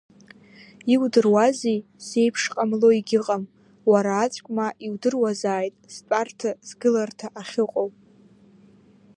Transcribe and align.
Иудыруазеи 0.93 1.79
зеиԥшҟамло 2.07 2.89
егьыҟам, 2.93 3.43
уара 3.91 4.11
аӡәк 4.23 4.45
ма 4.55 4.67
иудыруазааит 4.85 5.75
стәарҭа-сгыларҭа 5.93 7.27
ахьыҟоу! 7.41 7.89